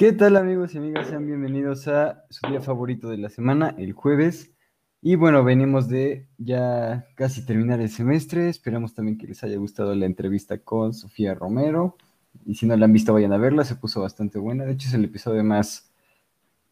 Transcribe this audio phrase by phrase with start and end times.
[0.00, 1.08] ¿Qué tal amigos y amigas?
[1.08, 4.56] Sean bienvenidos a su día favorito de la semana, el jueves.
[5.02, 8.48] Y bueno, venimos de ya casi terminar el semestre.
[8.48, 11.98] Esperamos también que les haya gustado la entrevista con Sofía Romero.
[12.46, 14.64] Y si no la han visto, vayan a verla, se puso bastante buena.
[14.64, 15.92] De hecho, es el episodio más,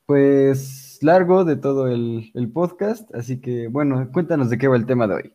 [0.06, 3.14] pues, largo de todo el, el podcast.
[3.14, 5.32] Así que, bueno, cuéntanos de qué va el tema de hoy.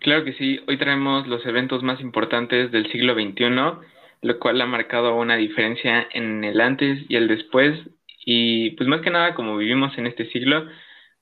[0.00, 3.84] Claro que sí, hoy traemos los eventos más importantes del siglo XXI
[4.24, 7.78] lo cual ha marcado una diferencia en el antes y el después.
[8.24, 10.66] Y pues más que nada, como vivimos en este siglo,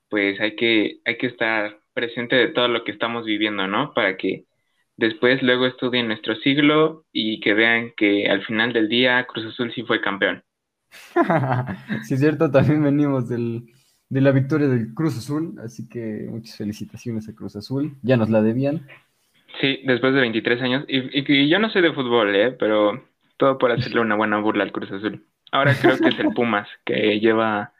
[0.09, 3.93] pues hay que, hay que estar presente de todo lo que estamos viviendo, ¿no?
[3.93, 4.45] Para que
[4.95, 9.73] después luego estudien nuestro siglo y que vean que al final del día Cruz Azul
[9.75, 10.41] sí fue campeón.
[12.03, 13.65] sí, es cierto, también venimos del,
[14.07, 18.29] de la victoria del Cruz Azul, así que muchas felicitaciones a Cruz Azul, ya nos
[18.29, 18.87] la debían.
[19.59, 20.85] Sí, después de 23 años.
[20.87, 22.51] Y, yo no sé de fútbol, ¿eh?
[22.51, 23.03] Pero
[23.37, 25.25] todo por hacerle una buena burla al Cruz Azul.
[25.51, 27.73] Ahora creo que es el Pumas, que lleva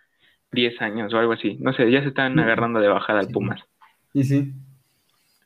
[0.51, 1.57] 10 años o algo así.
[1.59, 3.61] No sé, ya se están agarrando de bajada al Pumas.
[4.13, 4.53] Sí, sí.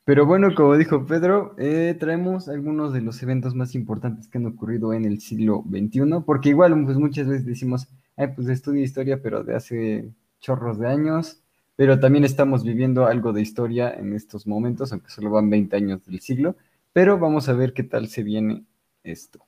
[0.03, 4.45] Pero bueno, como dijo Pedro, eh, traemos algunos de los eventos más importantes que han
[4.45, 9.21] ocurrido en el siglo XXI, porque igual pues muchas veces decimos, ay, pues estudia historia,
[9.21, 11.43] pero de hace chorros de años
[11.77, 16.03] pero también estamos viviendo algo de historia en estos momentos, aunque solo van 20 años
[16.05, 16.57] del siglo,
[16.91, 18.63] pero vamos a ver qué tal se viene
[19.03, 19.45] esto.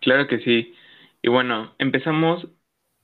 [0.00, 0.74] Claro que sí.
[1.22, 2.48] Y bueno, empezamos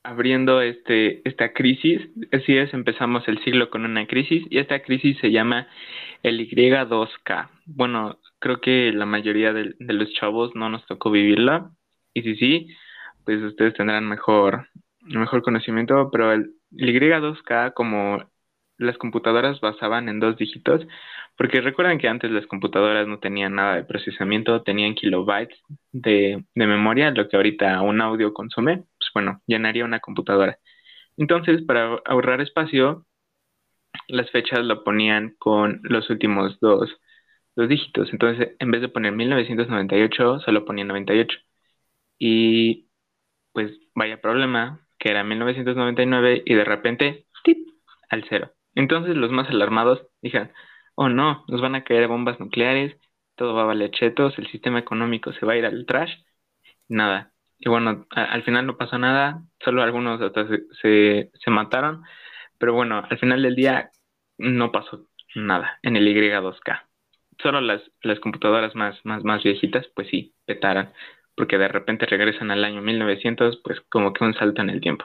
[0.03, 2.01] abriendo este, esta crisis,
[2.33, 5.69] así es, empezamos el siglo con una crisis y esta crisis se llama
[6.23, 7.51] el Y2K.
[7.67, 11.71] Bueno, creo que la mayoría de, los chavos no nos tocó vivirla
[12.15, 12.69] y si sí,
[13.27, 14.69] pues ustedes tendrán mejor,
[15.03, 18.23] mejor conocimiento, pero el, el Y2K como
[18.79, 20.87] las computadoras basaban en dos dígitos,
[21.37, 25.59] porque recuerdan que antes las computadoras no tenían nada de procesamiento, tenían kilobytes
[25.93, 30.59] de, memoria, lo que ahorita un audio consume, pues bueno, llenaría una computadora.
[31.17, 33.07] Entonces, para ahorrar espacio,
[34.09, 36.91] las fechas lo ponían con los últimos dos,
[37.57, 38.13] dos dígitos.
[38.13, 41.39] Entonces, en vez de poner 1998, solo ponía 98.
[42.19, 42.89] Y
[43.53, 47.69] pues vaya problema, que era 1999 y de repente, ¡tip!
[48.09, 48.53] al cero.
[48.75, 50.51] Entonces los más alarmados dijeron,
[50.95, 52.97] oh no, nos van a caer bombas nucleares,
[53.35, 56.11] todo va a valer chetos, el sistema económico se va a ir al trash,
[56.89, 57.33] nada.
[57.59, 60.47] Y bueno, al final no pasó nada, solo algunos hasta
[60.81, 62.03] se, se, mataron,
[62.59, 63.91] pero bueno, al final del día
[64.39, 66.83] no pasó nada en el Y2K.
[67.43, 70.91] Solo las, las computadoras más, más, más viejitas, pues sí, petaron
[71.37, 75.05] porque de repente regresan al año 1900, pues como que un salto en el tiempo.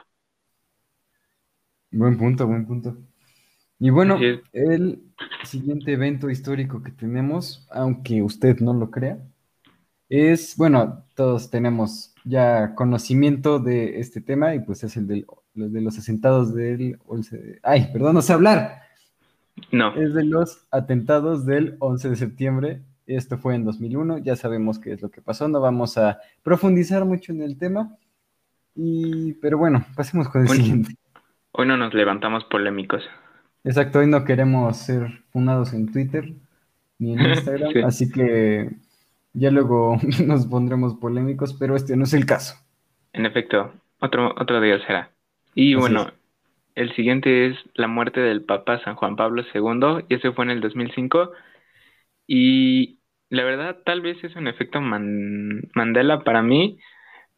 [1.90, 2.96] Buen punto, buen punto.
[3.78, 4.18] Y bueno,
[4.52, 5.02] el
[5.42, 9.18] siguiente evento histórico que tenemos, aunque usted no lo crea,
[10.08, 15.98] es, bueno, todos tenemos ya conocimiento de este tema y pues es el de los
[15.98, 17.60] asentados del 11 de...
[17.62, 18.82] Ay, perdón, no sé hablar.
[19.72, 19.94] No.
[19.94, 24.92] Es de los atentados del 11 de septiembre esto fue en 2001, ya sabemos qué
[24.92, 27.96] es lo que pasó, no vamos a profundizar mucho en el tema.
[28.74, 30.94] Y, pero bueno, pasemos con el siguiente.
[31.52, 33.02] Hoy no nos levantamos polémicos.
[33.64, 36.32] Exacto, hoy no queremos ser fundados en Twitter
[36.98, 38.70] ni en Instagram, así que
[39.32, 42.56] ya luego nos pondremos polémicos, pero este no es el caso.
[43.12, 45.10] En efecto, otro, otro día será.
[45.54, 46.12] Y bueno,
[46.74, 50.52] el siguiente es la muerte del Papa San Juan Pablo II, y ese fue en
[50.52, 51.32] el 2005.
[52.32, 56.78] Y la verdad, tal vez es un efecto Mandela para mí,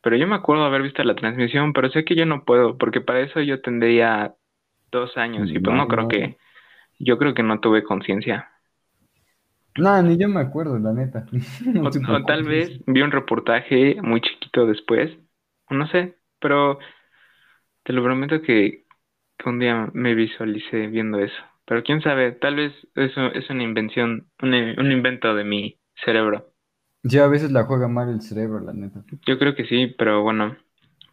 [0.03, 3.01] pero yo me acuerdo haber visto la transmisión, pero sé que yo no puedo, porque
[3.01, 4.35] para eso yo tendría
[4.91, 6.37] dos años y pues no, creo que,
[6.99, 8.51] yo creo que no tuve conciencia.
[9.79, 11.25] No, ni yo me acuerdo, la neta.
[12.11, 15.11] o, tal vez vi un reportaje muy chiquito después,
[15.71, 16.79] no sé, pero
[17.83, 18.85] te lo prometo que,
[19.39, 21.43] que un día me visualicé viendo eso.
[21.67, 26.53] Pero quién sabe, tal vez eso es una invención, un, un invento de mi cerebro.
[27.05, 29.05] Ya a veces la juega mal el cerebro, la neta.
[29.27, 30.57] Yo creo que sí, pero bueno,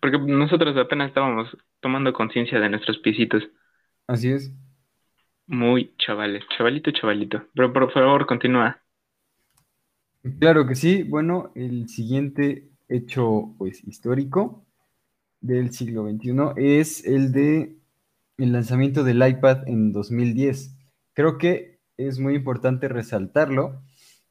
[0.02, 3.44] porque nosotros apenas estábamos tomando conciencia de nuestros pisitos.
[4.08, 4.52] Así es.
[5.48, 7.44] Muy chavales, chavalito, chavalito.
[7.54, 8.82] Pero por favor, continúa.
[10.40, 11.04] Claro que sí.
[11.04, 14.66] Bueno, el siguiente hecho pues histórico
[15.42, 17.79] del siglo XXI es el de
[18.44, 20.76] el lanzamiento del iPad en 2010.
[21.14, 23.82] Creo que es muy importante resaltarlo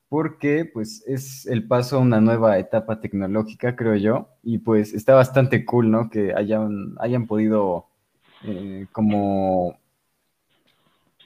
[0.09, 5.15] porque pues es el paso a una nueva etapa tecnológica, creo yo, y pues está
[5.15, 6.09] bastante cool, ¿no?
[6.09, 7.89] Que hayan, hayan podido
[8.45, 9.79] eh, como,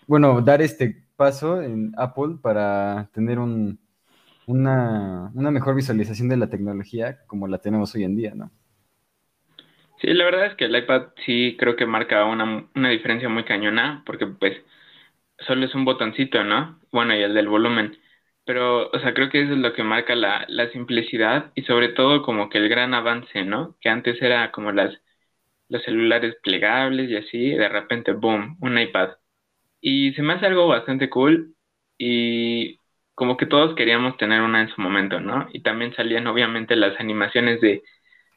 [0.06, 3.79] bueno, dar este paso en Apple para tener un,
[4.46, 8.50] una, una, mejor visualización de la tecnología como la tenemos hoy en día, ¿no?
[10.02, 13.44] Sí, la verdad es que el iPad sí creo que marca una, una diferencia muy
[13.44, 14.62] cañona, porque pues
[15.40, 16.81] solo es un botoncito, ¿no?
[16.93, 17.99] Bueno, y el del volumen.
[18.44, 21.90] Pero, o sea, creo que eso es lo que marca la, la simplicidad y sobre
[21.90, 23.76] todo como que el gran avance, ¿no?
[23.81, 24.99] Que antes era como las
[25.69, 29.10] los celulares plegables y así, de repente, boom, un iPad.
[29.81, 31.55] Y se me hace algo bastante cool
[31.98, 32.78] y
[33.14, 35.48] como que todos queríamos tener una en su momento, ¿no?
[35.52, 37.82] Y también salían obviamente las animaciones de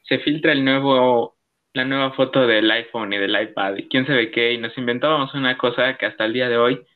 [0.04, 1.35] se filtra el nuevo
[1.76, 5.34] la nueva foto del iPhone y del iPad y quién sabe qué y nos inventábamos
[5.36, 6.88] una cosa que hasta el día de hoy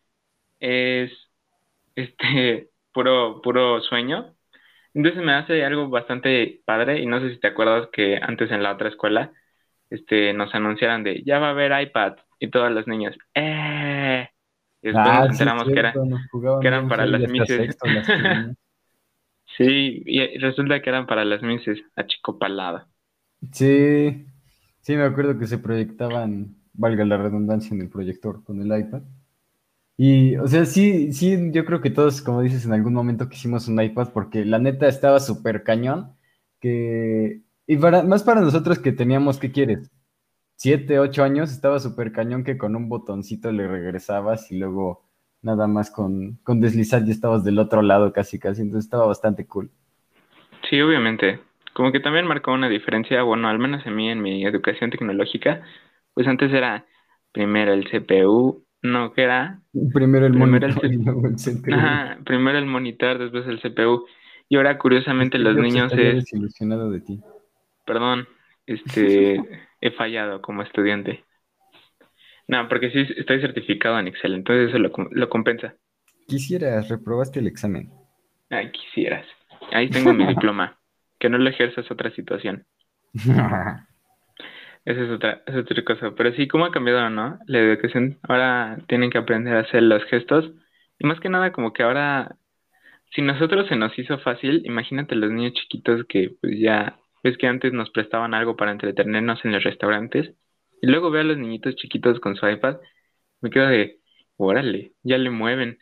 [0.60, 1.12] es
[1.96, 4.36] este puro puro sueño.
[4.94, 8.64] Entonces me hace algo bastante padre y no sé si te acuerdas que antes en
[8.64, 9.34] la otra escuela
[9.90, 14.30] este, nos anunciaran de ya va a haber iPad y todas las niñas, ¡eh!
[14.84, 16.02] Y después Ah, nos sí, enteramos que, cierto,
[16.32, 17.72] jugaban que eran para las mises.
[19.58, 22.88] sí, y resulta que eran para las mises, a chico palada.
[23.54, 24.26] Sí,
[24.82, 29.02] sí, me acuerdo que se proyectaban, valga la redundancia, en el proyector con el iPad.
[29.98, 33.68] Y, o sea, sí, sí, yo creo que todos, como dices, en algún momento quisimos
[33.68, 36.16] un iPad porque la neta estaba súper cañón,
[36.62, 39.92] que, y para, más para nosotros que teníamos, ¿qué quieres?
[40.56, 45.04] Siete, ocho años, estaba súper cañón que con un botoncito le regresabas y luego
[45.42, 49.46] nada más con, con deslizar ya estabas del otro lado casi, casi, entonces estaba bastante
[49.48, 49.70] cool.
[50.70, 51.40] Sí, obviamente.
[51.80, 55.62] Como que también marcó una diferencia, bueno, al menos en mí, en mi educación tecnológica,
[56.14, 56.86] pues antes era
[57.32, 59.62] primero el CPU, no, que era
[59.94, 61.74] Primero el Primero el monitor luego el CPU.
[61.74, 64.06] Ajá, primero el monitor, después el CPU.
[64.50, 67.22] Y ahora, curiosamente, los niños es, desilusionado de ti.
[67.86, 68.28] perdón,
[68.66, 69.40] este,
[69.80, 71.24] he fallado como estudiante.
[72.50, 75.76] No, porque sí estoy certificado en Excel, entonces eso lo, lo compensa.
[76.28, 77.90] Quisieras, reprobaste el examen.
[78.50, 79.26] Ay, quisieras.
[79.72, 80.79] Ahí tengo mi diploma.
[81.20, 82.66] Que no lo ejerzas es otra situación.
[84.86, 86.16] Esa es otra, es otra cosa.
[86.16, 87.40] Pero sí, ¿cómo ha cambiado, no?
[87.48, 88.18] La educación.
[88.24, 90.52] Ahora tienen que aprender a hacer los gestos.
[91.00, 92.38] Y más que nada, como que ahora,
[93.14, 97.48] si nosotros se nos hizo fácil, imagínate los niños chiquitos que pues ya, ves que
[97.48, 100.34] antes nos prestaban algo para entretenernos en los restaurantes.
[100.82, 102.78] Y luego veo a los niñitos chiquitos con su iPad.
[103.42, 104.00] Me quedo de,
[104.38, 105.80] órale, ya le mueven.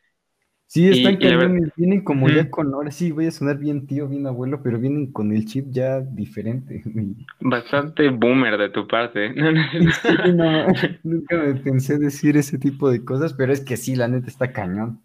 [0.67, 4.07] Sí, están y cañones, vienen como ya con, ahora sí voy a sonar bien tío,
[4.07, 6.83] bien abuelo, pero vienen con el chip ya diferente.
[7.39, 9.29] Bastante boomer de tu parte.
[9.35, 9.91] No, no, no.
[9.91, 10.67] Sí, no,
[11.03, 14.51] nunca me pensé decir ese tipo de cosas, pero es que sí, la neta está
[14.51, 15.01] cañón.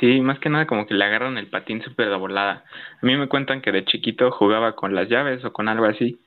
[0.00, 2.64] Sí, más que nada como que le agarran el patín súper de volada.
[3.02, 6.20] A mí me cuentan que de chiquito jugaba con las llaves o con algo así.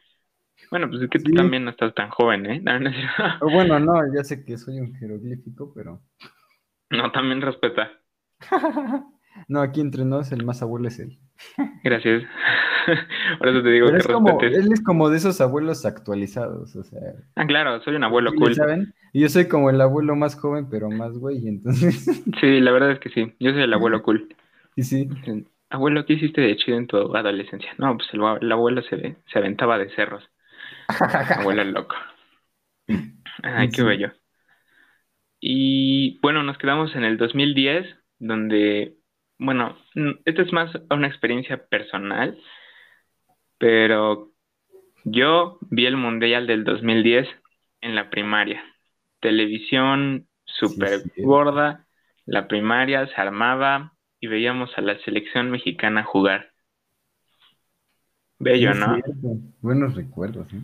[0.72, 2.62] Bueno, pues es que tú también no estás tan joven, ¿eh?
[2.62, 6.02] No, bueno, no, ya sé que soy un jeroglífico, pero...
[6.92, 8.01] No, también respeta.
[9.48, 11.20] No, aquí entre nos el más abuelo es él.
[11.84, 12.24] Gracias.
[13.40, 14.66] Por eso te digo Pero que es como, respetes.
[14.66, 17.00] él es como de esos abuelos actualizados, o sea...
[17.36, 18.56] Ah, claro, soy un abuelo ¿sí le cool.
[18.56, 18.94] saben?
[19.14, 22.06] Y yo soy como el abuelo más joven, pero más güey, entonces...
[22.40, 23.34] Sí, la verdad es que sí.
[23.40, 24.36] Yo soy el abuelo cool.
[24.76, 25.08] Y sí,
[25.70, 27.74] Abuelo, ¿qué hiciste de chido en tu adolescencia?
[27.78, 30.24] No, pues el, abue- el abuelo se, se aventaba de cerros.
[31.38, 31.96] Abuelo loco.
[33.44, 34.12] Ay, qué bello.
[35.40, 37.86] Y bueno, nos quedamos en el 2010,
[38.22, 38.96] donde,
[39.40, 39.78] bueno,
[40.26, 42.38] esto es más una experiencia personal,
[43.58, 44.32] pero
[45.04, 47.28] yo vi el Mundial del 2010
[47.82, 48.64] en la primaria.
[49.20, 51.24] Televisión súper Sí, sí.
[51.24, 51.88] gorda,
[52.26, 56.52] la primaria se armaba y veíamos a la selección mexicana jugar.
[58.40, 58.98] Bello, Sí, ¿no?
[59.62, 60.62] Buenos recuerdos, ¿eh?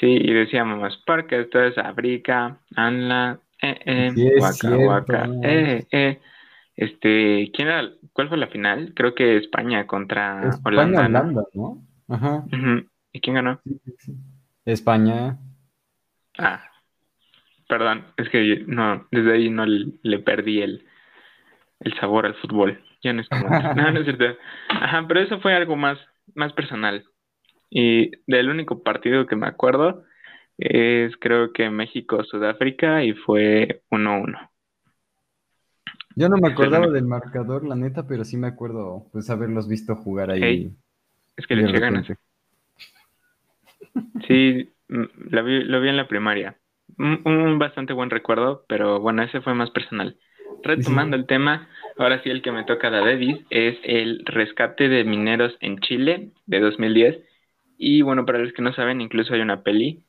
[0.00, 4.78] Sí, y decíamos, porque esto es África, Anla, eh, eh, cierto.
[4.78, 6.20] Waka, eh, eh.
[6.78, 8.92] Este, ¿quién era, cuál fue la final?
[8.94, 11.06] Creo que España contra España, Holanda.
[11.06, 11.84] Holanda, ¿no?
[12.06, 12.44] Ajá.
[13.12, 13.60] ¿Y quién ganó?
[13.64, 14.12] sí, sí, sí.
[14.64, 15.36] España.
[16.38, 16.62] Ah,
[17.68, 20.86] perdón, es que no, desde ahí no le, le perdí el,
[21.80, 22.80] el sabor al fútbol.
[23.02, 24.38] Ya no es como, no, no es cierto.
[24.68, 25.98] Ajá, pero eso fue algo más,
[26.36, 27.04] más personal.
[27.70, 30.04] Y del único partido que me acuerdo
[30.58, 34.48] es creo que México-Sudáfrica y fue 1-1.
[36.18, 39.94] Yo no me acordaba del marcador, la neta, pero sí me acuerdo pues haberlos visto
[39.94, 40.76] jugar ahí.
[41.36, 42.08] Es que de le eché ganas.
[42.08, 42.22] repente.
[44.26, 46.58] Sí, mm, lo vi, lo vi en la primaria.
[46.98, 50.18] Un, un bastante buen recuerdo, pero bueno, ese fue más personal.
[50.62, 55.04] Retomando el tema, ahora sí el que me toca de Davis es el rescate de
[55.04, 57.18] mineros en Chile de 2010.
[57.76, 60.04] Y bueno, para los que no saben, incluso hay una peli.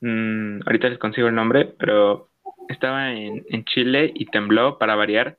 [0.00, 2.30] Mm, ahorita les consigo el nombre, pero
[2.68, 5.38] estaba en, en Chile y tembló para variar.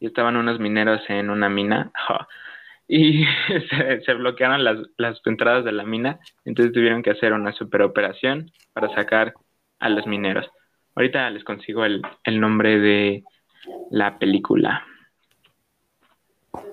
[0.00, 1.92] Y estaban unos mineros en una mina.
[2.86, 3.24] Y
[4.04, 8.94] se, bloquearon las, las, entradas de la mina, entonces tuvieron que hacer una superoperación para
[8.94, 9.34] sacar
[9.78, 10.46] a los mineros.
[10.94, 13.24] Ahorita les consigo el, el nombre de
[13.90, 14.84] la película.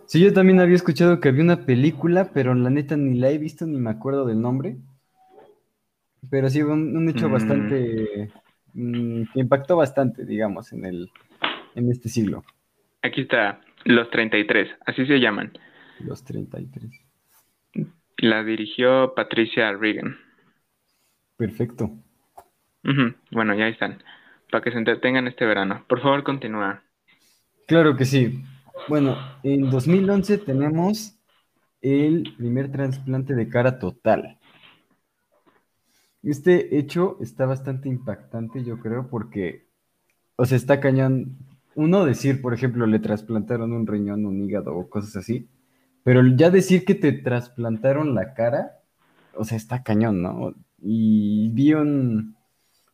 [0.05, 3.37] Sí, yo también había escuchado que había una película, pero la neta ni la he
[3.37, 4.77] visto ni me acuerdo del nombre.
[6.29, 7.31] Pero sí, un, un hecho mm.
[7.31, 8.31] bastante.
[8.73, 11.11] Mm, que impactó bastante, digamos, en, el,
[11.75, 12.43] en este siglo.
[13.05, 15.53] Aquí está, Los 33, así se llaman.
[15.99, 16.89] Los 33.
[18.17, 20.17] La dirigió Patricia Regan.
[21.37, 21.91] Perfecto.
[23.29, 24.01] Bueno, ya están.
[24.49, 25.85] Para que se entretengan este verano.
[25.87, 26.81] Por favor, continúa.
[27.67, 28.43] Claro que sí.
[28.87, 31.19] Bueno, en 2011 tenemos
[31.81, 34.39] el primer trasplante de cara total.
[36.23, 39.67] Este hecho está bastante impactante, yo creo, porque,
[40.37, 41.37] o sea, está cañón.
[41.75, 45.49] Uno decir, por ejemplo, le trasplantaron un riñón, un hígado o cosas así,
[46.03, 48.79] pero ya decir que te trasplantaron la cara,
[49.35, 50.53] o sea, está cañón, ¿no?
[50.81, 52.35] Y vi un,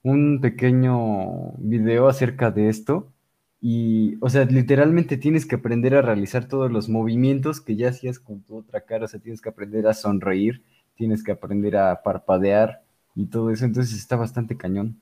[0.04, 3.14] un pequeño video acerca de esto
[3.62, 8.20] y, o sea, literalmente tienes que aprender a realizar todos los movimientos que ya hacías
[8.20, 10.64] con tu otra cara, o sea, tienes que aprender a sonreír,
[10.96, 12.84] tienes que aprender a parpadear
[13.16, 15.02] y todo eso, entonces está bastante cañón.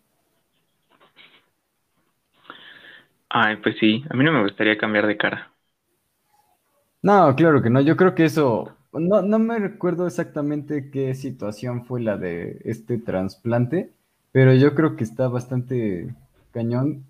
[3.29, 5.51] Ay, pues sí, a mí no me gustaría cambiar de cara.
[7.01, 11.86] No, claro que no, yo creo que eso, no, no me recuerdo exactamente qué situación
[11.86, 13.93] fue la de este trasplante,
[14.33, 16.13] pero yo creo que está bastante
[16.51, 17.05] cañón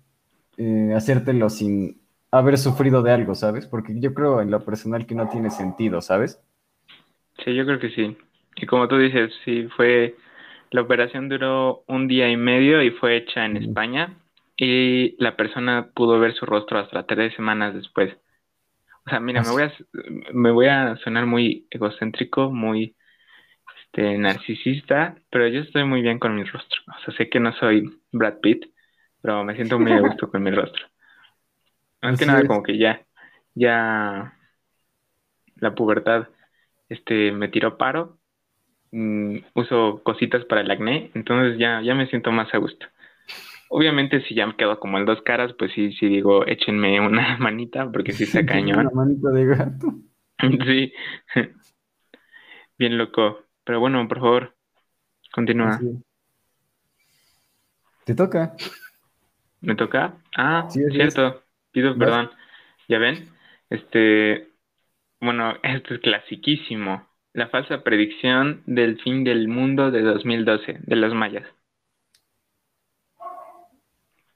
[0.58, 2.00] eh, hacértelo sin
[2.30, 3.66] haber sufrido de algo, ¿sabes?
[3.66, 6.40] Porque yo creo en lo personal que no tiene sentido, ¿sabes?
[7.44, 8.16] Sí, yo creo que sí.
[8.56, 10.16] Y como tú dices, sí, fue,
[10.70, 14.14] la operación duró un día y medio y fue hecha en España
[14.62, 18.14] y la persona pudo ver su rostro hasta tres semanas después.
[19.06, 19.72] O sea, mira, me voy a,
[20.34, 22.94] me voy a sonar muy egocéntrico, muy
[23.82, 26.78] este, narcisista, pero yo estoy muy bien con mi rostro.
[26.88, 28.66] O sea, sé que no soy Brad Pitt,
[29.22, 30.84] pero me siento muy a gusto con mi rostro.
[32.02, 33.00] Más que nada, como que ya,
[33.54, 34.34] ya
[35.56, 36.28] la pubertad
[36.90, 38.18] este, me tiró paro.
[38.92, 42.84] Mm, uso cositas para el acné, entonces ya, ya me siento más a gusto.
[43.72, 47.38] Obviamente, si ya me quedo como en dos caras, pues sí, sí digo, échenme una
[47.38, 48.80] manita, porque sí está cañón.
[48.80, 49.94] una manita de gato.
[50.66, 50.92] sí.
[52.76, 53.44] Bien loco.
[53.64, 54.54] Pero bueno, por favor,
[55.32, 55.78] continúa.
[58.04, 58.56] Te toca.
[59.60, 60.16] ¿Me toca?
[60.36, 61.42] Ah, cierto.
[61.70, 62.30] Pido perdón.
[62.88, 63.28] ¿Ya ven?
[63.68, 64.48] Este,
[65.20, 67.06] bueno, esto es clasiquísimo.
[67.34, 71.46] La falsa predicción del fin del mundo de 2012, de los mayas.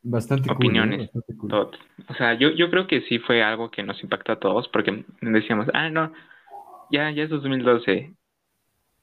[0.06, 1.10] Bastante opiniones.
[1.50, 5.04] O sea, yo, yo creo que sí fue algo que nos impactó a todos porque
[5.22, 6.12] decíamos, ah, no,
[6.90, 8.14] ya, ya es 2012.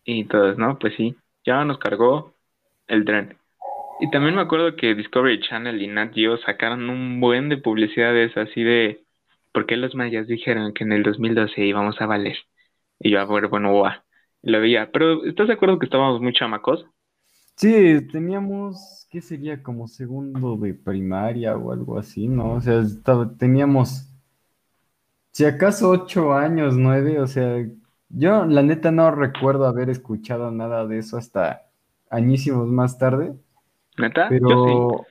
[0.03, 0.77] Y todos, ¿no?
[0.79, 2.35] Pues sí, ya nos cargó
[2.87, 3.37] el tren.
[3.99, 8.35] Y también me acuerdo que Discovery Channel y Nat Geo sacaron un buen de publicidades
[8.37, 9.03] así de
[9.51, 12.37] ¿por qué los mayas dijeron que en el 2012 íbamos a valer?
[12.99, 13.93] Y yo, a ver, bueno, guau,
[14.43, 14.91] lo veía.
[14.91, 16.85] Pero, ¿estás de acuerdo que estábamos muy chamacos?
[17.61, 19.61] Sí, teníamos, ¿qué sería?
[19.61, 22.53] Como segundo de primaria o algo así, ¿no?
[22.53, 22.81] O sea,
[23.37, 24.11] teníamos,
[25.31, 27.63] si acaso ocho años, nueve, o sea,
[28.09, 31.69] yo la neta no recuerdo haber escuchado nada de eso hasta
[32.09, 33.35] añísimos más tarde.
[33.95, 34.27] ¿Neta?
[34.27, 35.05] Pero,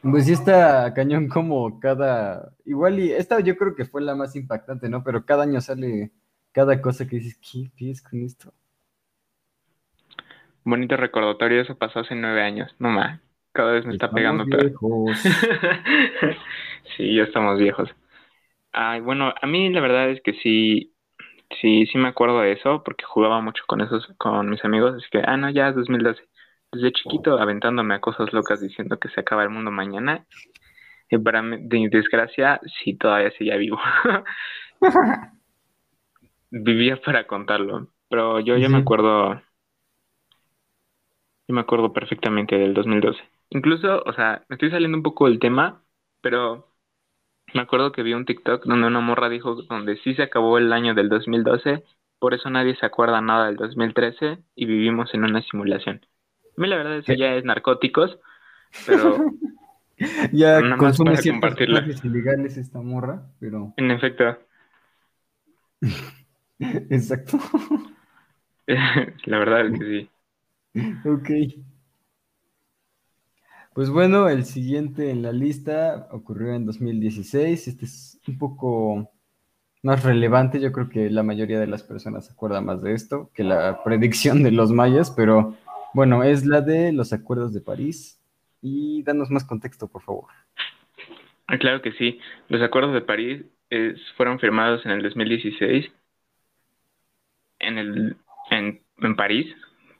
[0.00, 4.34] pues sí está cañón como cada, igual y esta yo creo que fue la más
[4.34, 5.04] impactante, ¿no?
[5.04, 6.10] Pero cada año sale
[6.52, 8.54] cada cosa que dices, ¿qué pides con esto?
[10.64, 13.20] Bonito recordatorio, eso pasó hace nueve años, no más,
[13.52, 15.18] cada vez me está pegando viejos.
[16.96, 17.90] sí, ya estamos viejos.
[18.72, 20.94] Ay, bueno, a mí la verdad es que sí,
[21.60, 25.06] sí, sí me acuerdo de eso, porque jugaba mucho con esos, con mis amigos, así
[25.10, 26.22] que, ah, no, ya es 2012
[26.74, 30.26] desde chiquito aventándome a cosas locas diciendo que se acaba el mundo mañana.
[31.10, 33.78] Y para mi desgracia, sí, todavía seguía vivo.
[36.50, 37.88] Vivía para contarlo.
[38.08, 39.40] Pero yo ya me acuerdo.
[41.46, 43.20] Yo me acuerdo perfectamente del 2012.
[43.50, 45.82] Incluso, o sea, me estoy saliendo un poco del tema,
[46.20, 46.74] pero
[47.52, 50.72] me acuerdo que vi un TikTok donde una morra dijo donde sí se acabó el
[50.72, 51.84] año del 2012,
[52.18, 56.00] por eso nadie se acuerda nada del 2013 y vivimos en una simulación.
[56.56, 58.18] A mí la verdad es que ya es narcóticos,
[58.86, 59.18] pero...
[60.32, 63.74] ya consume ciertas sustancias ilegales esta morra, pero...
[63.76, 64.38] En efecto.
[66.58, 67.38] Exacto.
[68.66, 70.10] la verdad es que sí.
[71.04, 71.30] Ok.
[73.74, 77.68] Pues bueno, el siguiente en la lista ocurrió en 2016.
[77.68, 79.10] Este es un poco
[79.82, 80.60] más relevante.
[80.60, 83.82] Yo creo que la mayoría de las personas se acuerdan más de esto que la
[83.82, 85.56] predicción de los mayas, pero
[85.92, 88.20] bueno, es la de los acuerdos de París.
[88.62, 90.30] Y danos más contexto, por favor.
[91.46, 92.18] Ah, claro que sí.
[92.48, 93.44] Los acuerdos de París
[94.16, 95.90] fueron firmados en el 2016
[97.58, 98.16] en, el,
[98.50, 99.54] en, en París,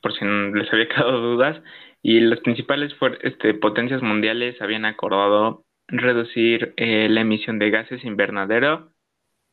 [0.05, 1.63] por si les había quedado dudas,
[2.03, 2.93] y las principales
[3.23, 8.91] este, potencias mundiales habían acordado reducir eh, la emisión de gases invernadero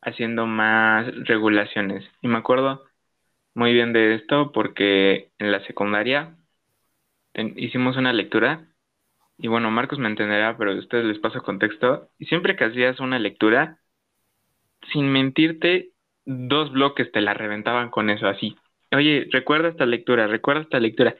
[0.03, 2.05] haciendo más regulaciones.
[2.21, 2.85] Y me acuerdo
[3.55, 6.37] muy bien de esto porque en la secundaria
[7.57, 8.67] hicimos una lectura
[9.39, 12.11] y bueno, Marcos me entenderá, pero a ustedes les paso contexto.
[12.19, 13.79] Y siempre que hacías una lectura,
[14.93, 15.93] sin mentirte,
[16.27, 18.55] dos bloques te la reventaban con eso así.
[18.93, 21.17] Oye, recuerda esta lectura, recuerda esta lectura.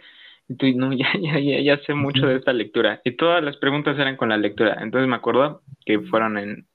[0.49, 3.01] Y tú, no, ya, ya, ya, ya sé mucho de esta lectura.
[3.05, 4.79] Y todas las preguntas eran con la lectura.
[4.81, 6.69] Entonces me acuerdo que fueron en,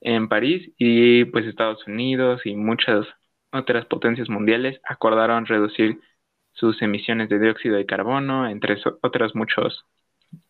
[0.00, 3.06] en París y pues Estados Unidos y muchas
[3.52, 6.00] otras potencias mundiales acordaron reducir
[6.52, 9.84] sus emisiones de dióxido de carbono, entre otros muchos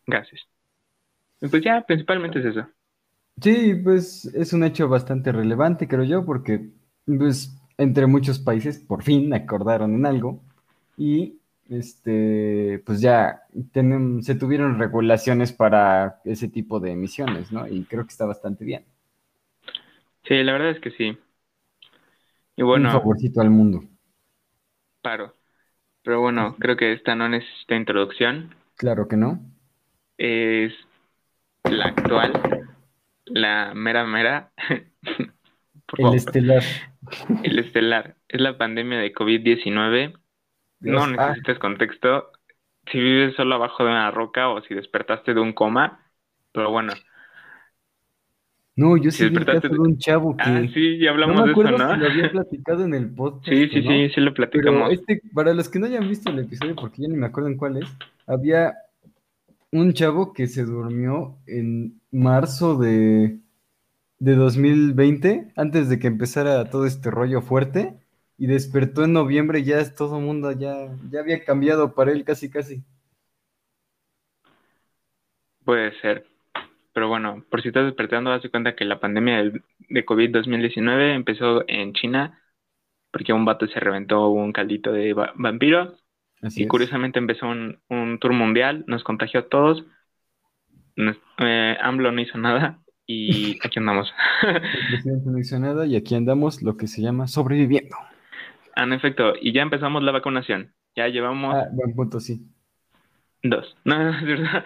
[0.07, 0.41] gases.
[1.41, 2.67] Y pues ya, principalmente es eso.
[3.41, 6.71] Sí, pues es un hecho bastante relevante, creo yo, porque
[7.05, 10.41] pues entre muchos países por fin acordaron en algo
[10.97, 13.43] y este pues ya
[14.21, 17.67] se tuvieron regulaciones para ese tipo de emisiones, ¿no?
[17.67, 18.85] Y creo que está bastante bien.
[20.23, 21.17] Sí, la verdad es que sí.
[22.55, 23.83] Y bueno, un favorcito al mundo.
[25.01, 25.35] Paro.
[26.03, 28.55] Pero bueno, creo que esta no necesita introducción.
[28.75, 29.39] Claro que no.
[30.17, 30.73] Es
[31.63, 32.67] la actual,
[33.25, 34.51] la mera mera.
[35.97, 36.63] el estelar.
[37.43, 38.15] El estelar.
[38.27, 40.17] Es la pandemia de COVID-19.
[40.81, 41.07] No ah.
[41.07, 42.31] necesitas contexto.
[42.91, 46.05] Si vives solo abajo de una roca o si despertaste de un coma.
[46.51, 46.93] Pero bueno,
[48.77, 50.43] no, yo sí vi el caso de un chavo que...
[50.43, 51.95] Ah, sí, ya hablamos de eso, ¿no?
[51.95, 53.49] Si lo había platicado en el podcast.
[53.49, 54.89] Sí, sí, sí, sí lo platicamos.
[54.89, 57.49] Pero este, para los que no hayan visto el episodio, porque ya ni me acuerdo
[57.49, 57.87] en cuál es,
[58.27, 58.75] había
[59.71, 63.39] un chavo que se durmió en marzo de,
[64.19, 67.99] de 2020, antes de que empezara todo este rollo fuerte,
[68.37, 72.49] y despertó en noviembre, ya es todo mundo, ya, ya había cambiado para él casi,
[72.49, 72.83] casi.
[75.65, 76.25] Puede ser.
[76.93, 79.51] Pero bueno, por si estás despertando, haz de cuenta que la pandemia
[79.89, 82.41] de COVID 2019 empezó en China
[83.11, 85.95] porque un vato se reventó un caldito de vampiro.
[86.41, 89.85] y curiosamente empezó un, tour mundial, nos contagió a todos.
[90.95, 94.13] eh, AMLO no hizo nada y aquí andamos.
[94.43, 97.95] El presidente no hizo nada y aquí andamos lo que se llama sobreviviendo.
[98.75, 100.73] Ah, en efecto, y ya empezamos la vacunación.
[100.95, 101.55] Ya llevamos.
[101.55, 102.45] Ah, buen punto, sí.
[103.41, 103.75] Dos.
[103.85, 104.65] No, es verdad.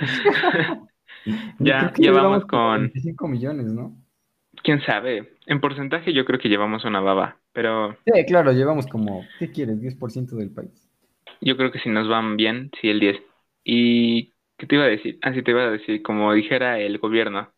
[1.60, 3.96] ya llevamos con 25 millones, ¿no?
[4.64, 5.36] Quién sabe.
[5.46, 9.80] En porcentaje yo creo que llevamos una baba, pero Sí, claro, llevamos como ¿qué quieres?
[9.80, 10.90] 10% del país.
[11.42, 13.22] Yo creo que si nos van bien, sí el 10.
[13.64, 15.20] Y ¿qué te iba a decir?
[15.22, 17.50] Ah, sí te iba a decir, como dijera el gobierno,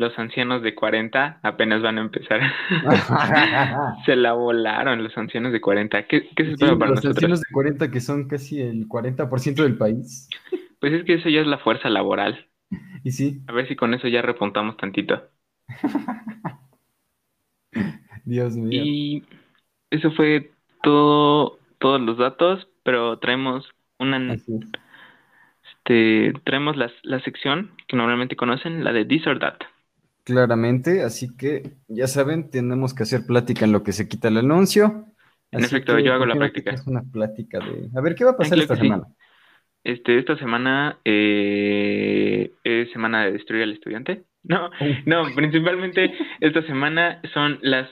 [0.00, 2.40] los ancianos de 40 apenas van a empezar.
[4.06, 6.06] se la volaron los ancianos de 40.
[6.06, 9.76] ¿Qué, qué se espera para los ancianos de 40 que son casi el 40% del
[9.76, 10.26] país.
[10.80, 12.48] Pues es que eso ya es la fuerza laboral.
[13.04, 13.42] Y sí.
[13.46, 15.22] A ver si con eso ya repuntamos tantito.
[18.24, 18.82] Dios mío.
[18.82, 19.24] Y
[19.90, 20.50] eso fue
[20.82, 28.82] todo, todos los datos, pero traemos una este traemos la, la sección que normalmente conocen,
[28.82, 29.58] la de this or that.
[30.24, 34.38] Claramente, así que ya saben, tenemos que hacer plática en lo que se quita el
[34.38, 35.06] anuncio.
[35.50, 36.72] En efecto, yo hago la práctica.
[36.72, 37.88] Es una plática de.
[37.96, 39.06] A ver, ¿qué va a pasar esta semana?
[39.82, 44.24] Este, esta semana eh, es semana de destruir al estudiante.
[44.42, 44.70] No,
[45.04, 47.90] no, principalmente esta semana son las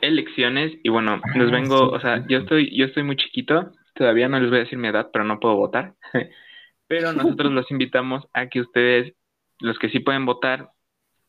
[0.00, 4.28] elecciones y bueno, ah, nos vengo, o sea, yo estoy, yo estoy muy chiquito, todavía
[4.28, 5.94] no les voy a decir mi edad, pero no puedo votar.
[6.86, 9.12] pero nosotros los invitamos a que ustedes,
[9.58, 10.70] los que sí pueden votar,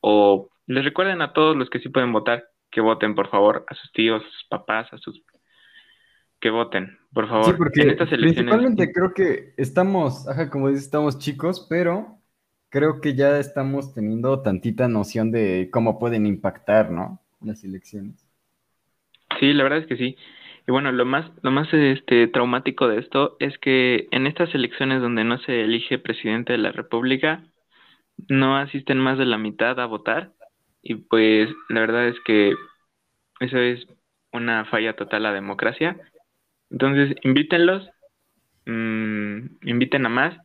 [0.02, 3.76] o les recuerden a todos los que sí pueden votar, que voten por favor a
[3.76, 5.22] sus tíos, a sus papás, a sus
[6.40, 7.46] que voten, por favor.
[7.46, 12.20] Sí, porque principalmente creo que estamos, ajá, como dices, estamos chicos, pero
[12.70, 17.20] creo que ya estamos teniendo tantita noción de cómo pueden impactar, ¿no?
[17.42, 18.26] Las elecciones.
[19.40, 20.16] Sí, la verdad es que sí.
[20.68, 25.02] Y bueno, lo más, lo más este, traumático de esto es que en estas elecciones
[25.02, 27.44] donde no se elige presidente de la República,
[28.28, 30.34] no asisten más de la mitad a votar.
[30.82, 32.54] Y pues la verdad es que
[33.40, 33.88] eso es
[34.34, 35.98] una falla total a la democracia.
[36.72, 37.90] Entonces, invítenlos,
[38.66, 40.38] mmm, inviten a más,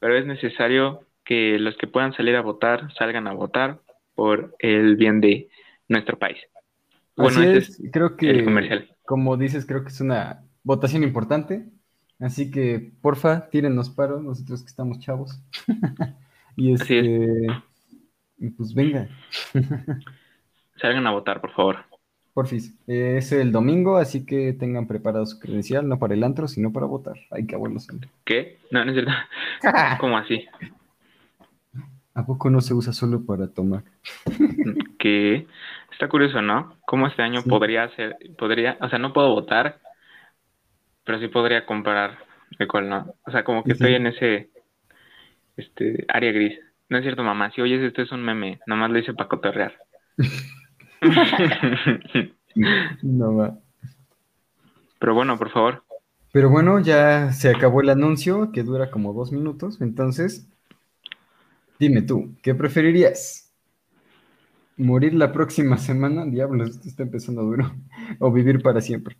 [0.00, 3.80] pero es necesario que los que puedan salir a votar salgan a votar
[4.14, 5.48] por el bien de
[5.88, 6.38] nuestro país.
[7.16, 8.96] Así Bueno, ese es, es creo el que, comercial.
[9.04, 11.68] como dices, creo que es una votación importante.
[12.18, 15.40] Así que, porfa, tírennos paro, nosotros que estamos chavos.
[16.58, 17.06] Y Así es.
[17.06, 17.46] este,
[18.38, 19.08] y pues venga,
[20.80, 21.84] Salgan a votar, por favor.
[22.34, 22.74] porfis.
[22.86, 26.72] Eh, es el domingo, así que tengan preparado su credencial, no para el antro, sino
[26.72, 27.16] para votar.
[27.30, 27.86] Hay que abuelos.
[28.24, 28.58] ¿Qué?
[28.70, 29.12] No, no es cierto.
[30.00, 30.46] ¿Cómo así?
[32.14, 33.84] ¿A poco no se usa solo para tomar?
[34.98, 35.46] Que
[35.92, 36.74] está curioso, ¿no?
[36.86, 37.48] ¿Cómo este año Sí.
[37.48, 39.80] podría ser, podría, o sea, no puedo votar,
[41.04, 42.18] pero sí podría comprar
[42.58, 43.14] alcohol, ¿no?
[43.26, 43.84] O sea, como que Sí, sí.
[43.84, 44.50] estoy en ese,
[45.58, 46.58] este, área gris.
[46.88, 47.50] No es cierto, mamá.
[47.50, 49.74] Si oyes esto es un meme, nomás lo hice para cotorrear.
[53.02, 53.58] No va.
[54.98, 55.84] pero bueno, por favor.
[56.32, 59.80] Pero bueno, ya se acabó el anuncio, que dura como dos minutos.
[59.80, 60.48] Entonces,
[61.78, 63.54] dime tú, ¿qué preferirías?
[64.76, 66.24] ¿Morir la próxima semana?
[66.26, 67.72] Diablos, esto está empezando duro.
[68.18, 69.16] ¿O vivir para siempre?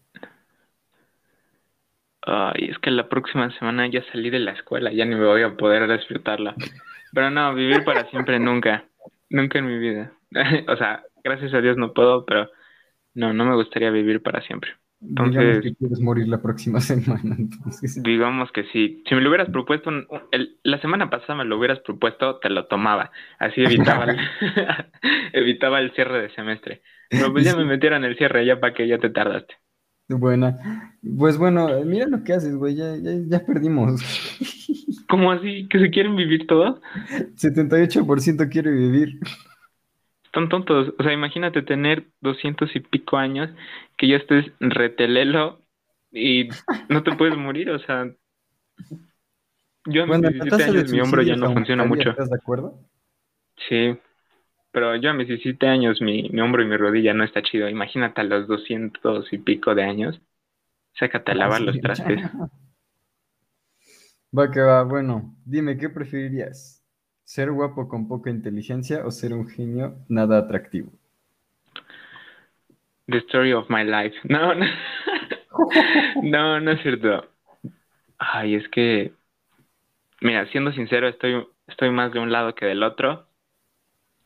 [2.30, 5.42] Ay, es que la próxima semana ya salí de la escuela, ya ni me voy
[5.42, 6.56] a poder disfrutarla.
[7.14, 8.86] Pero no, vivir para siempre nunca,
[9.30, 10.12] nunca en mi vida.
[10.68, 12.50] o sea, gracias a Dios no puedo, pero
[13.14, 14.72] no, no me gustaría vivir para siempre.
[15.00, 18.00] Digamos Entonces, que quieres morir la próxima semana, entonces.
[18.04, 19.02] digamos que sí.
[19.08, 19.90] Si me lo hubieras propuesto,
[20.32, 23.10] el- la semana pasada me lo hubieras propuesto, te lo tomaba.
[23.38, 24.16] Así evitaba el,
[25.32, 26.82] evitaba el cierre de semestre.
[27.16, 29.54] Pero pues ya me metieron el cierre, ya para que ya te tardaste.
[30.08, 30.94] Buena.
[31.18, 34.00] Pues bueno, mira lo que haces, güey, ya, ya, ya perdimos.
[35.08, 35.68] ¿Cómo así?
[35.68, 36.80] ¿Que se quieren vivir todos?
[37.36, 39.20] 78% quiere vivir.
[40.24, 40.94] Están tontos.
[40.98, 43.50] O sea, imagínate tener doscientos y pico años,
[43.96, 45.60] que ya estés retelelo
[46.10, 46.48] y
[46.88, 47.70] no te puedes morir.
[47.70, 48.10] O sea,
[49.86, 52.10] yo a mis Bueno, la 17 tasa de años mi hombro ya no funciona mucho.
[52.10, 52.78] ¿Estás de acuerdo?
[53.68, 53.98] Sí,
[54.72, 57.68] pero yo a mis 17 años mi, mi hombro y mi rodilla no está chido.
[57.68, 60.20] Imagínate a los doscientos y pico de años.
[60.94, 61.81] Sácate a lavar Ah, los sí.
[61.81, 62.22] trastes.
[64.38, 66.83] Va que va, bueno, dime, ¿qué preferirías?
[67.24, 70.90] ¿Ser guapo con poca inteligencia o ser un genio nada atractivo?
[73.09, 74.14] The story of my life.
[74.24, 74.66] No, no.
[76.22, 77.26] No, no es cierto.
[78.18, 79.14] Ay, es que,
[80.20, 83.27] mira, siendo sincero, estoy, estoy más de un lado que del otro.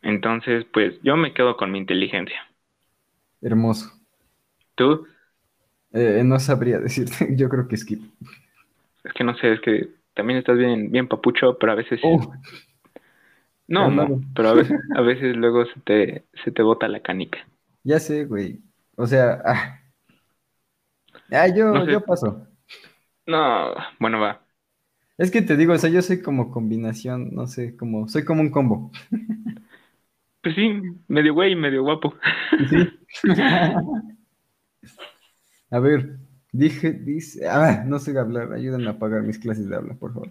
[0.02, 2.46] Entonces, pues yo me quedo con mi inteligencia.
[3.42, 3.92] Hermoso.
[4.74, 5.06] ¿Tú?
[5.92, 8.02] Eh, no sabría decirte, yo creo que skip.
[9.04, 12.00] Es que no sé, es que también estás bien, bien papucho, pero a veces...
[12.02, 12.32] Oh,
[13.66, 17.38] no, no, pero a veces, a veces luego se te, se te bota la canica.
[17.84, 18.62] ya sé, güey.
[18.96, 19.78] O sea, ah.
[21.32, 21.92] Ah, yo, No sé.
[21.92, 22.46] yo paso.
[23.26, 24.46] No, bueno, va.
[25.18, 28.42] Es que te digo, o sea, yo soy como combinación, no sé, como, soy como
[28.42, 28.90] un combo.
[30.42, 30.72] Pues sí,
[31.09, 32.14] medio güey y medio guapo.
[32.68, 32.88] Sí.
[35.70, 36.16] A ver,
[36.52, 40.28] dije, dice, ah, no sé hablar, ayúdenme a pagar mis clases de habla, por favor.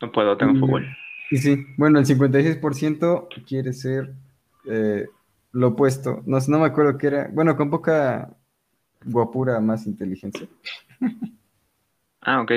[0.00, 0.60] No puedo, tengo Mm.
[0.60, 0.86] fútbol.
[1.30, 4.12] Y sí, bueno, el 56% quiere ser
[4.66, 5.06] eh,
[5.52, 6.22] lo opuesto.
[6.26, 7.28] No, no me acuerdo qué era.
[7.32, 8.30] Bueno, con poca
[9.04, 10.46] guapura, más inteligencia.
[12.20, 12.50] Ah, ok.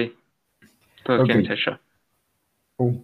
[1.04, 1.26] Todos Ok.
[1.28, 1.80] quieren ser yo.
[2.78, 3.04] Uh.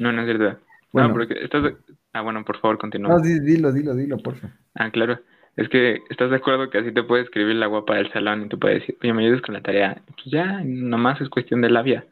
[0.00, 0.58] No, no es verdad.
[0.92, 1.08] Bueno.
[1.08, 1.74] No, porque estás...
[2.14, 3.12] Ah, bueno, por favor, continúa.
[3.12, 4.48] No, di- dilo, dilo, dilo, porfa.
[4.74, 5.20] Ah, claro.
[5.56, 8.48] Es que estás de acuerdo que así te puede escribir la guapa del salón y
[8.48, 10.02] te puede decir, oye, me ayudas con la tarea.
[10.06, 12.06] Pues ya, nomás es cuestión de labia,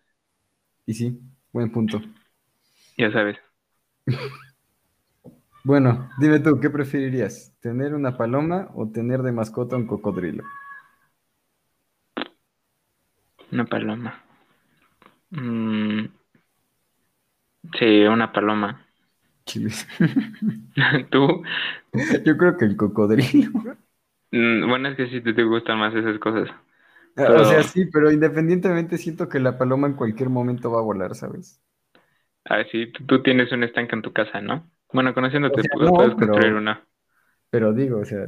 [0.86, 1.20] Y sí,
[1.52, 2.00] buen punto.
[2.96, 3.36] ya sabes.
[5.64, 7.52] Bueno, dime tú, ¿qué preferirías?
[7.60, 10.44] ¿Tener una paloma o tener de mascota un cocodrilo?
[13.52, 14.12] Una paloma.
[15.32, 16.06] Mm,
[17.78, 18.86] sí, una paloma.
[19.44, 19.87] Chiles.
[21.11, 21.42] ¿Tú?
[22.24, 23.50] Yo creo que el cocodrilo.
[24.31, 26.48] Mm, bueno, es que sí te, te gustan más esas cosas.
[26.50, 26.55] O
[27.16, 31.14] Pero- sea, sí, pero independientemente siento que la paloma en cualquier momento va a volar,
[31.14, 31.61] ¿sabes?
[32.44, 34.70] A ver, sí, tú, tú tienes un estanque en tu casa, ¿no?
[34.92, 36.81] Bueno, conociéndote, O sea, pu- no, puedes pero- construir una.
[37.50, 38.24] Pero digo, o sea,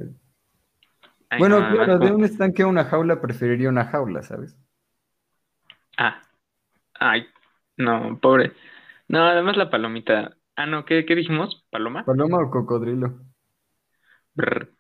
[1.31, 4.57] Ay, bueno, no, claro, de un estanque a una jaula preferiría una jaula, ¿sabes?
[5.97, 6.21] Ah,
[7.01, 7.27] ay,
[7.79, 8.53] no, pobre.
[9.09, 10.37] No, además la palomita.
[10.57, 11.67] Ah, no, ¿qué, qué dijimos?
[11.71, 12.05] ¿Paloma?
[12.05, 13.21] ¿Paloma o cocodrilo?
[14.35, 14.73] Brr.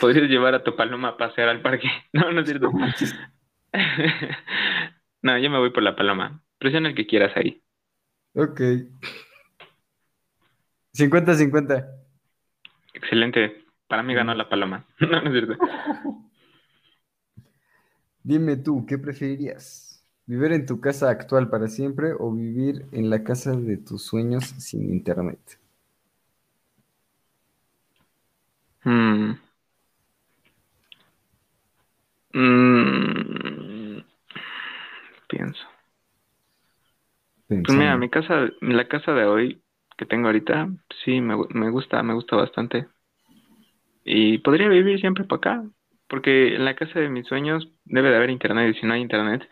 [0.00, 1.88] Podrías llevar a tu paloma a pasear al parque.
[2.12, 2.70] No, no es cierto.
[5.22, 6.42] No, yo me voy por la paloma.
[6.58, 7.62] Presiona el que quieras ahí.
[8.34, 8.60] Ok.
[10.92, 11.86] 50-50.
[12.92, 13.64] Excelente.
[13.88, 14.86] Para mí ganó la paloma.
[15.00, 15.56] No, no es cierto.
[18.22, 19.83] Dime tú, ¿qué preferirías?
[20.26, 24.44] ¿Vivir en tu casa actual para siempre o vivir en la casa de tus sueños
[24.58, 25.58] sin internet?
[28.84, 29.34] Mm.
[32.34, 34.04] Mm,
[35.28, 35.64] pienso.
[37.62, 39.62] Pues mira, mi casa, la casa de hoy
[39.96, 40.68] que tengo ahorita,
[41.04, 42.86] sí, me, me gusta, me gusta bastante.
[44.04, 45.64] Y podría vivir siempre por acá,
[46.08, 49.00] porque en la casa de mis sueños debe de haber internet y si no hay
[49.00, 49.48] internet,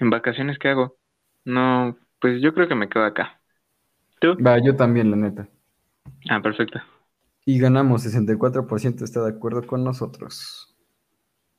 [0.00, 0.96] en vacaciones, ¿qué hago?
[1.44, 3.40] No, pues yo creo que me quedo acá.
[4.20, 4.36] ¿Tú?
[4.44, 5.48] Va, yo también, la neta.
[6.28, 6.80] Ah, perfecto.
[7.44, 10.74] Y ganamos, 64% está de acuerdo con nosotros.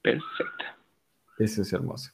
[0.02, 0.65] Perfecto.
[1.39, 2.12] Eso es hermoso.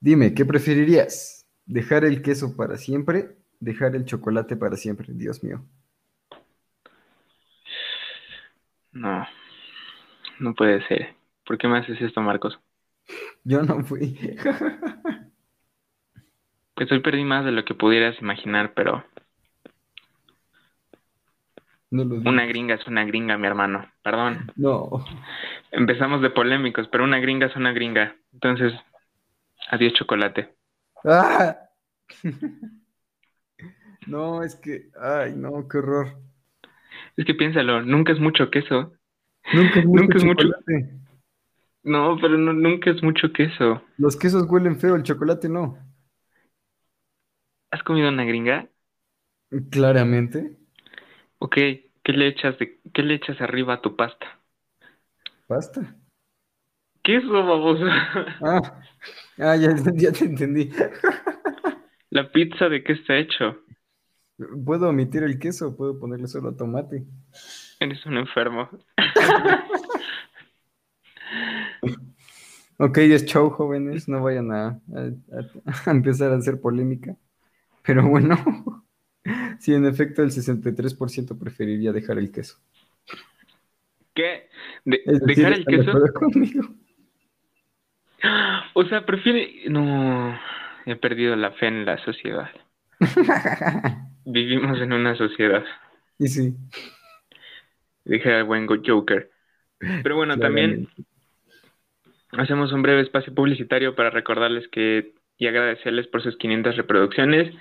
[0.00, 1.46] Dime, ¿qué preferirías?
[1.66, 3.36] ¿Dejar el queso para siempre?
[3.60, 5.08] ¿Dejar el chocolate para siempre?
[5.10, 5.64] Dios mío.
[8.92, 9.26] No,
[10.40, 11.14] no puede ser.
[11.46, 12.58] ¿Por qué me haces esto, Marcos?
[13.44, 14.18] Yo no fui.
[16.74, 19.04] pues hoy perdí más de lo que pudieras imaginar, pero...
[21.90, 23.86] una gringa es una gringa, mi hermano.
[24.02, 24.52] Perdón.
[24.56, 25.04] No.
[25.70, 28.16] Empezamos de polémicos, pero una gringa es una gringa.
[28.32, 28.72] Entonces,
[29.70, 30.54] adiós chocolate.
[31.04, 31.56] ¡Ah!
[34.06, 34.90] no, es que...
[35.00, 36.08] Ay, no, qué horror.
[37.16, 38.92] Es que piénsalo, nunca es mucho queso.
[39.52, 40.48] Nunca es mucho
[41.82, 43.82] No, pero nunca es mucho queso.
[43.96, 45.78] Los quesos huelen feo, el chocolate no.
[47.70, 48.68] ¿Has comido una gringa?
[49.70, 50.56] Claramente.
[51.38, 54.40] Ok, ¿qué le echas de, qué le echas arriba a tu pasta?
[55.46, 55.96] ¿Pasta?
[57.02, 57.86] Queso, baboso.
[58.42, 58.82] Ah,
[59.38, 60.70] ah ya, ya te entendí.
[62.10, 63.56] ¿La pizza de qué está hecho?
[64.64, 67.04] Puedo omitir el queso, puedo ponerle solo tomate.
[67.78, 68.68] Eres un enfermo.
[72.80, 74.80] ok, es show, jóvenes, no vayan a,
[75.86, 77.14] empezar a hacer polémica.
[77.82, 78.36] Pero bueno,
[79.58, 82.58] sí, en efecto, el 63% preferiría dejar el queso.
[84.14, 84.48] ¿Qué?
[84.84, 85.92] ¿Dejar el queso?
[88.74, 89.70] O sea, prefiere.
[89.70, 90.38] No,
[90.84, 92.50] he perdido la fe en la sociedad.
[94.26, 95.64] Vivimos en una sociedad.
[96.18, 96.54] Y sí.
[98.04, 99.30] Dije al buen Joker.
[99.78, 100.86] Pero bueno, también
[102.32, 107.52] hacemos un breve espacio publicitario para recordarles que y agradecerles por sus 500 reproducciones.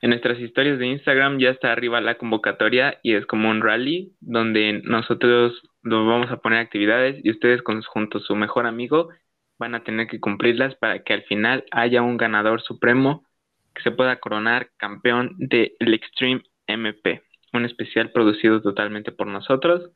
[0.00, 4.12] En nuestras historias de Instagram ya está arriba la convocatoria y es como un rally
[4.20, 9.10] donde nosotros nos vamos a poner actividades y ustedes con junto a su mejor amigo
[9.58, 13.24] van a tener que cumplirlas para que al final haya un ganador supremo
[13.74, 19.90] que se pueda coronar campeón del Extreme MP, un especial producido totalmente por nosotros.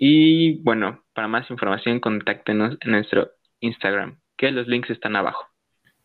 [0.00, 5.44] Y bueno, para más información contáctenos en nuestro Instagram, que los links están abajo.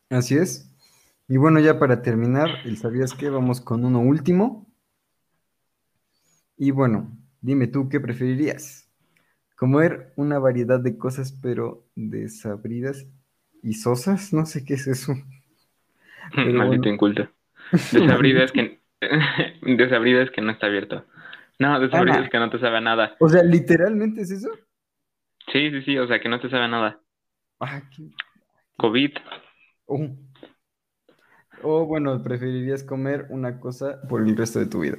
[0.10, 0.76] Así es.
[1.28, 4.66] Y bueno, ya para terminar, el sabías que vamos con uno último.
[6.58, 8.92] Y bueno, dime tú qué preferirías.
[9.56, 13.06] Comer una variedad de cosas pero desabridas
[13.62, 15.14] y sosas, no sé qué es eso.
[16.36, 17.30] Maldito inculto.
[17.92, 18.80] Desabridas que
[19.62, 21.06] desabridas que no está abierto.
[21.60, 23.16] No, desabridas que no te sabe nada.
[23.20, 24.50] O sea, literalmente es eso.
[25.52, 27.00] Sí, sí, sí, o sea, que no te sabe nada.
[27.60, 27.82] Ah,
[28.78, 29.12] COVID.
[29.86, 30.10] Oh.
[31.62, 34.98] O bueno, preferirías comer una cosa por el resto de tu vida.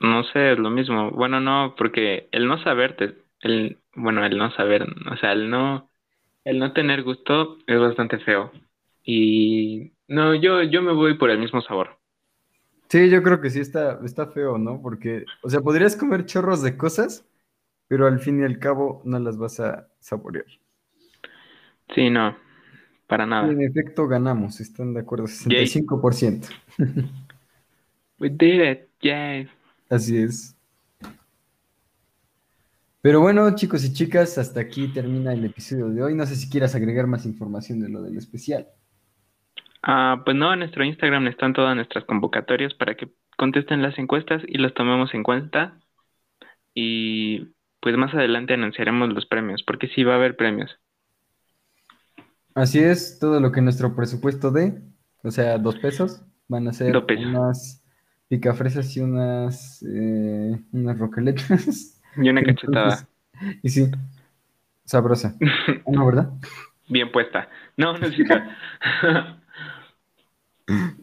[0.00, 1.10] No sé, es lo mismo.
[1.10, 5.90] Bueno, no, porque el no saberte, el, bueno, el no saber, o sea, el no,
[6.44, 8.52] el no tener gusto es bastante feo.
[9.02, 11.98] Y no, yo, yo me voy por el mismo sabor.
[12.88, 14.80] Sí, yo creo que sí está, está feo, ¿no?
[14.80, 17.26] Porque, o sea, podrías comer chorros de cosas,
[17.88, 20.46] pero al fin y al cabo no las vas a saborear.
[21.94, 22.36] Sí, no,
[23.06, 23.50] para nada.
[23.50, 26.46] en efecto ganamos, están de acuerdo, 65%.
[28.18, 29.48] We did it, yay.
[29.90, 30.56] Así es.
[33.02, 36.14] Pero bueno, chicos y chicas, hasta aquí termina el episodio de hoy.
[36.14, 38.66] No sé si quieras agregar más información de lo del especial.
[39.88, 44.42] Ah, pues no, en nuestro Instagram están todas nuestras convocatorias para que contesten las encuestas
[44.44, 45.78] y las tomemos en cuenta.
[46.74, 50.76] Y pues más adelante anunciaremos los premios, porque sí va a haber premios.
[52.56, 54.82] Así es, todo lo que nuestro presupuesto de,
[55.22, 57.84] o sea, dos pesos, van a ser unas
[58.28, 62.02] picafresas y unas, eh, unas roqueletas.
[62.16, 63.06] Y una cachetada.
[63.62, 63.88] y sí,
[64.84, 65.36] sabrosa.
[65.86, 66.32] ¿No, verdad?
[66.88, 67.48] Bien puesta.
[67.76, 68.08] No, no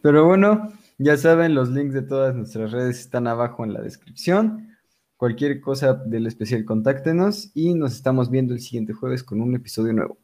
[0.02, 4.76] Pero bueno, ya saben, los links de todas nuestras redes están abajo en la descripción.
[5.16, 9.92] Cualquier cosa del especial, contáctenos y nos estamos viendo el siguiente jueves con un episodio
[9.92, 10.18] nuevo.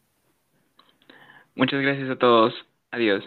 [1.54, 2.54] Muchas gracias a todos.
[2.90, 3.24] Adiós.